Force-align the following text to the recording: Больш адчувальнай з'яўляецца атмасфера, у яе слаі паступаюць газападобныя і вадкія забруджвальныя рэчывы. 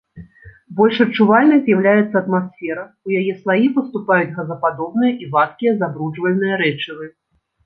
Больш 0.77 1.01
адчувальнай 1.05 1.59
з'яўляецца 1.67 2.15
атмасфера, 2.21 2.85
у 3.09 3.13
яе 3.19 3.33
слаі 3.43 3.67
паступаюць 3.77 4.33
газападобныя 4.39 5.13
і 5.27 5.31
вадкія 5.37 5.77
забруджвальныя 5.85 6.55
рэчывы. 6.65 7.05